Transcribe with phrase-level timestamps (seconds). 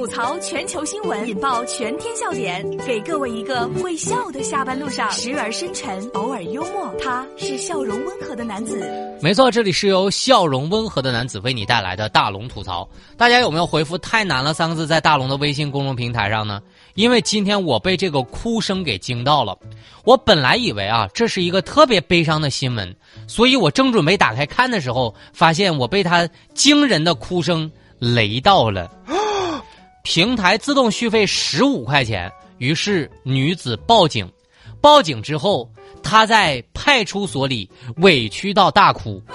[0.00, 6.90] 吐槽全球新闻，引爆全天笑点，给各位一个会笑的下班路上，时而深沉，偶尔幽默。
[6.98, 8.82] 他是笑容温和的男子。
[9.20, 12.88] 没错，这里是由笑容温和的男子为你带来的大龙吐槽。
[13.18, 16.62] 大家有没有回复“太难了”三个字在大龙的微信公众平台上呢？
[16.94, 19.54] 因为今天我被这个哭声给惊到了。
[20.04, 22.96] 我本来以为啊，这是一个特别悲伤的新闻，
[23.26, 28.90] 所以我正准备打开看的时候，发现我被他惊人的哭声雷到了。
[30.02, 34.30] 平台自动续费十五块钱，于是女子报警。
[34.80, 35.70] 报警之后，
[36.02, 39.22] 她在派出所里委屈到大哭。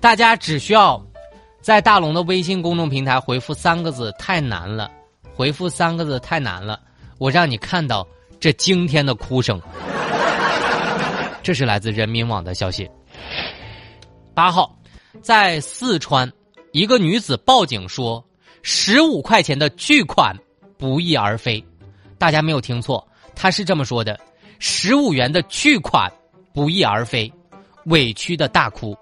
[0.00, 0.98] 大家只需要
[1.60, 4.90] 在大龙的微信公众平台回复三个字“太难了”，
[5.36, 6.80] 回复三个字“太难了”，
[7.20, 8.08] 我让你看到
[8.40, 9.60] 这惊天的哭声。
[11.42, 12.90] 这是来自人民网的消息。
[14.34, 14.78] 八号，
[15.22, 16.30] 在四川，
[16.72, 18.24] 一个女子报警说，
[18.62, 20.34] 十五块钱的巨款
[20.78, 21.62] 不翼而飞。
[22.18, 24.18] 大家没有听错，她是这么说的：
[24.58, 26.10] 十五元的巨款
[26.52, 27.32] 不翼而飞，
[27.86, 28.96] 委屈的大哭。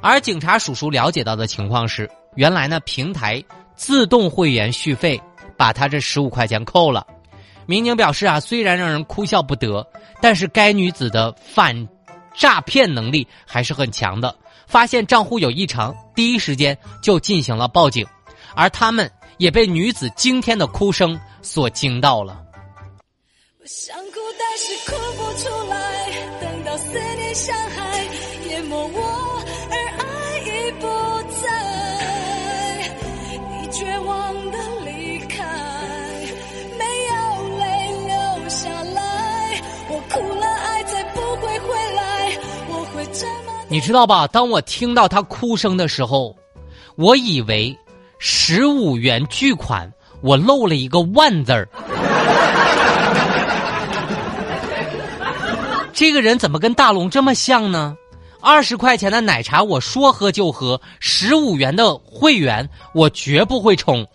[0.00, 3.42] 而警察叔叔了解到的情况是，原来呢平台
[3.74, 5.20] 自动会员续费，
[5.56, 7.06] 把他这十五块钱扣了。
[7.66, 9.86] 民警表示啊，虽然让人哭笑不得，
[10.20, 11.88] 但是该女子的反
[12.34, 14.34] 诈骗能力还是很强的。
[14.66, 18.06] 发现账户有异常，第一时间就进行了报警，
[18.54, 22.42] 而他们也被女子惊天的哭声所惊到了。
[23.60, 28.07] 我想哭，但是哭不出来，等到思念像海
[43.70, 44.26] 你知道吧？
[44.26, 46.34] 当我听到他哭声的时候，
[46.96, 47.76] 我以为
[48.18, 51.68] 十五元巨款，我漏了一个万字儿。
[55.92, 57.94] 这个人怎么跟大龙这么像呢？
[58.40, 64.06] 二十块钱的奶茶我说喝就喝，十五元的会员我绝不会充。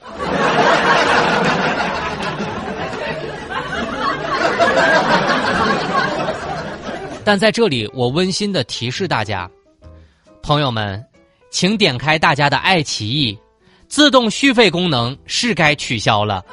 [7.25, 9.49] 但在这里，我温馨的提示大家，
[10.41, 11.01] 朋友们，
[11.49, 13.37] 请点开大家的爱奇艺，
[13.87, 16.43] 自动续费功能是该取消了。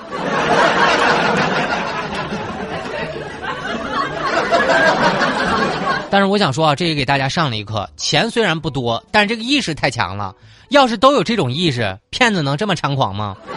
[6.09, 7.89] 但是我想说啊，这也给大家上了一课。
[7.97, 10.35] 钱虽然不多，但是这个意识太强了。
[10.69, 13.37] 要是都有这种意识，骗子能这么猖狂吗？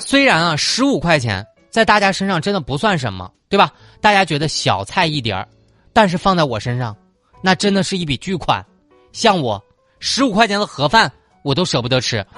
[0.00, 1.46] 虽然啊，十五块钱。
[1.70, 3.72] 在大家身上真的不算什么，对吧？
[4.00, 5.46] 大家觉得小菜一碟儿，
[5.92, 6.96] 但是放在我身上，
[7.42, 8.64] 那真的是一笔巨款。
[9.12, 9.62] 像我，
[10.00, 11.10] 十五块钱的盒饭
[11.42, 12.24] 我都舍不得吃。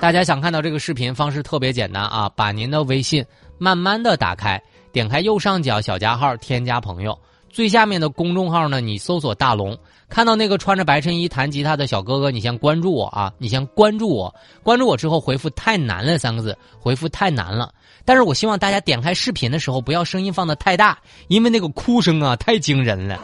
[0.00, 3.24] 大家想看到这个视频方式特别简单啊，把您的微信
[3.56, 7.16] 慢慢的打开，点开右上角小加号，添加朋友。
[7.48, 9.78] 最下面的公众号呢，你搜索大龙，
[10.12, 13.32] 看到那个穿着白衬衣弹吉他的小哥哥，你先关注我啊！
[13.38, 17.72] 你先关注我，关注我之后回复“太难了”三个字，回复“太难了”。
[18.04, 23.18] 但是我希望大家点开视频的时候不要声音放的太大，因为那个哭声啊太惊人了。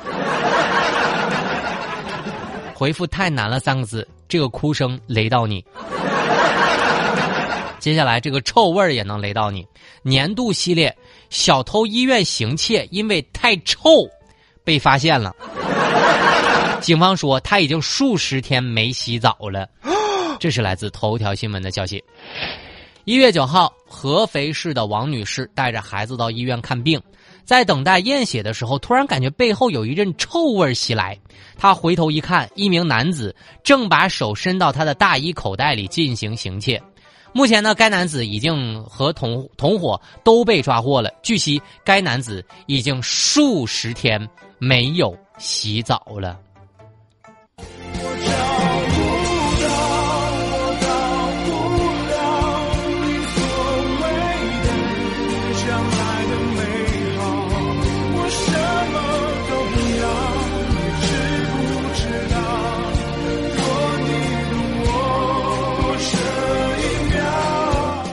[2.73, 5.63] 回复“太难了”三个字，这个哭声雷到你。
[7.79, 9.63] 接下来这个臭味儿也能雷到你。
[10.03, 10.97] 年度系列，
[11.29, 14.09] 小偷医院行窃，因为太臭。
[14.65, 15.35] 被发现了，
[16.81, 19.69] 警方说他已经数十天没洗澡了。
[20.39, 22.03] 这是来自头条新闻的消息。
[23.05, 27.01] 一月九号，合肥市的王女士带着孩子到医院看病，
[27.45, 31.19] 在等待验血的时候，突然感觉背后有一阵臭味袭来。
[31.57, 33.35] 她回头一看，一名男子
[33.65, 36.81] 正把手伸到她的大衣口袋里进行行窃。
[37.33, 41.11] 目前呢，该男子已经和同同伙都被抓获了。
[41.23, 44.29] 据悉，该男子已经数十天。
[44.61, 46.37] 没有洗澡了。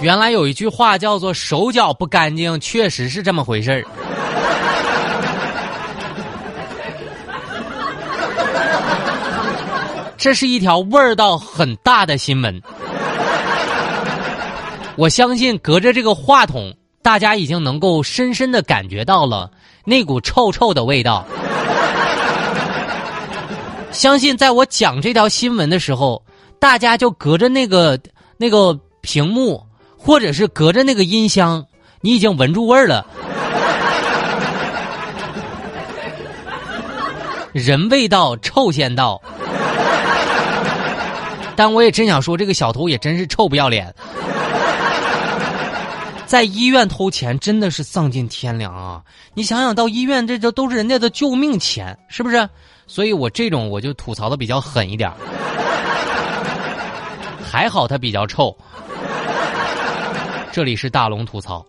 [0.05, 3.83] 原来有一句话叫做“手脚不干净”，确实是这么回事儿。
[10.15, 12.61] 这是一条味道很大的新闻。
[14.95, 16.71] 我相信隔着这个话筒，
[17.01, 19.49] 大家已经能够深深的感觉到了
[19.85, 21.25] 那股臭臭的味道。
[23.91, 26.23] 相信在我讲这条新闻的时候，
[26.59, 27.99] 大家就隔着那个
[28.37, 29.65] 那个屏幕，
[30.05, 31.65] 或者是隔着那个音箱，
[31.99, 33.03] 你已经闻住味儿了。
[37.51, 39.19] 人未到，臭先到。
[41.55, 43.91] 但我也真想说，这个小偷也真是臭不要脸，
[46.27, 49.01] 在医院偷钱真的是丧尽天良啊！
[49.33, 52.47] 你想想到医院，这这都是人家的救命钱，是不是？
[52.85, 55.11] 所以我这种我就吐槽的比较狠一点
[57.49, 58.55] 还好他比较臭。
[60.55, 61.65] 这里是大龙吐槽。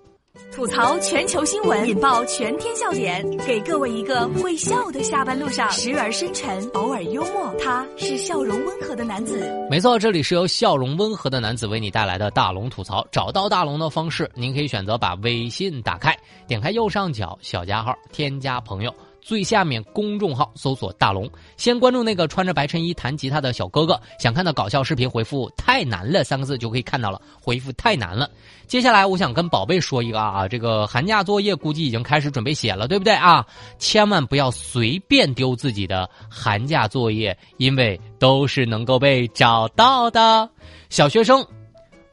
[0.52, 7.52] 吐槽全球新闻，引爆全天笑点，给各位一个会笑的下班路上，时而深沉，偶尔幽默。
[7.58, 9.44] 他是笑容温和的男子。
[9.68, 13.04] 没错，这里是由笑容温和的男子为你带来的大龙吐槽。
[13.10, 16.16] 找到大龙的方式，您可以选择把微信打开，
[16.46, 18.94] 点开右上角小加号，添加朋友。
[19.26, 21.28] 最下面公众号搜索“大龙”，
[21.58, 24.00] 先关注那个穿着白衬衣弹吉他的小哥哥。
[24.20, 27.20] 想看到搞笑视频，回复“太难了”三个字就可以看到了。
[27.42, 28.30] 回复“太难了”。
[28.68, 33.44] 接下来我想跟宝贝说一个啊，这个寒假作业估计已经开始准备写了，对不对啊？
[33.80, 40.48] 千万不要随便丢自己的寒假作业，因为都是能够被找到的。
[40.88, 41.44] 小学生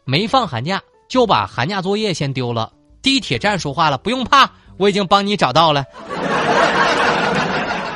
[0.04, 2.74] 没放寒假就把寒假作业先丢了。
[3.04, 5.86] 地铁站说话了，不用怕，我已经帮你找到了。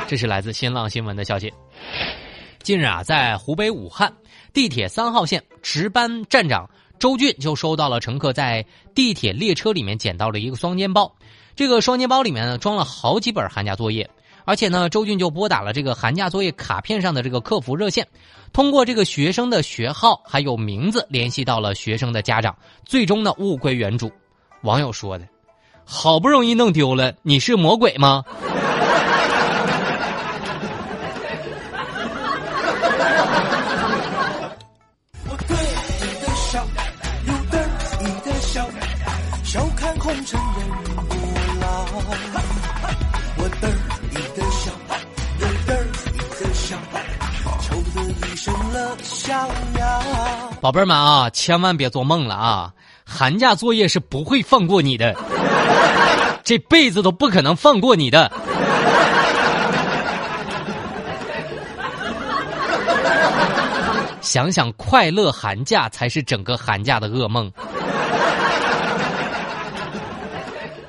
[0.08, 1.52] 这是来自新浪新闻的消息。
[2.62, 4.10] 近日啊，在湖北武汉
[4.54, 6.68] 地铁三号线值班站长
[6.98, 8.64] 周俊就收到了乘客在
[8.94, 11.14] 地铁列车里面捡到了一个双肩包。
[11.54, 14.08] 这个双肩包里面呢装了好几本寒假作业，
[14.46, 18.08] 而且呢，周俊就拨打了这个寒假作业卡片上的这个客服热线，
[18.50, 22.56] 通过这个学生的学号还有名字联系到了学生的家长，
[22.86, 24.10] 最终呢物归原主。
[24.62, 25.28] 网友说的
[25.84, 28.24] ：“好不容易弄丢了，你是魔鬼吗？”
[50.60, 52.72] 宝贝儿们啊，千万别做梦了啊！
[53.04, 55.14] 寒假作业是不会放过你的，
[56.44, 58.30] 这辈子都不可能放过你的。
[64.20, 67.50] 想想快乐寒假才是整个寒假的噩梦。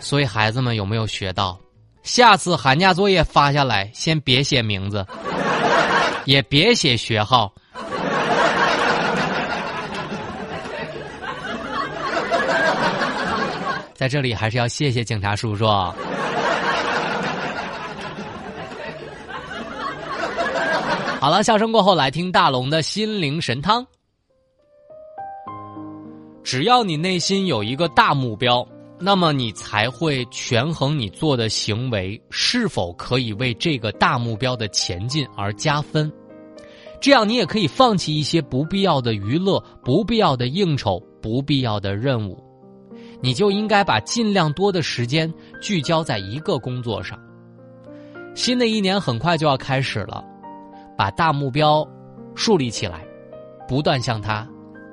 [0.10, 1.56] 所以孩子们有没有学到？
[2.02, 5.06] 下次寒假作业发下来，先别写名字，
[6.26, 7.54] 也别写学号。
[13.94, 15.68] 在这里还是要谢谢警察叔叔。
[21.20, 23.86] 好了，笑声过后，来听大龙的心灵神汤。
[26.44, 28.68] 只要你内心有一个大目标，
[29.00, 36.12] 那么你才会权衡你做的行为是否可以为这个大目标的前进而加分。
[37.02, 42.38] 这样，你也可以放弃一些不必要的娱乐、不必要的应酬、不必要的任务。
[43.22, 47.18] 你就应该把尽量多的时间聚焦在一个工作上。
[48.36, 50.24] 新的一年很快就要开始了，
[50.98, 51.88] 把大目标
[52.36, 53.06] 树立起来，
[53.66, 54.48] 不断向它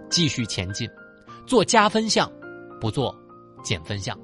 [0.09, 0.89] 继续前进，
[1.45, 2.31] 做加分项，
[2.81, 3.13] 不做
[3.67, 4.17] 见分项。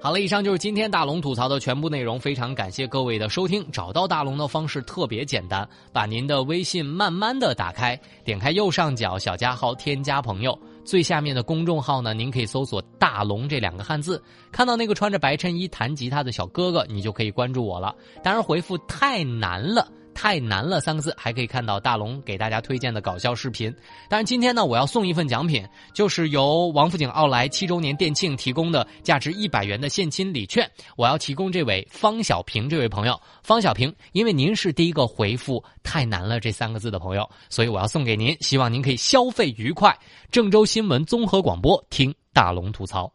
[0.00, 2.18] 好了，以上就是今天大龙吐槽的全部内容。
[2.18, 3.68] 非常感谢各位的收听。
[3.72, 10.56] 找到大龙的方式特别简单，把您的微信慢慢的打开，点开右上角小加号，添加朋友。
[10.84, 17.92] 最下面的公众号呢，您可以搜索“大龙”这两个汉字，看到那个穿着白衬衣弹吉他的小哥哥，你就可以关注我了。
[18.22, 19.88] 当然，回复“太难了”。
[20.16, 23.72] 太难了，三个字还可以看到大龙给大家推荐的搞笑视频。
[24.08, 30.68] 但是，今天呢，我要送一份奖品，就是由王府井奥莱七周年店庆提供的价值一百元的现金礼券。
[30.96, 38.34] 我要提供这位方小平这位朋友，方小平，因为您是第一个回复“太难了”这三个字的朋友，所以我要送给您。
[38.40, 39.94] 希望您可以消费愉快。
[40.32, 43.12] 郑州新闻综合广播，听大龙吐槽。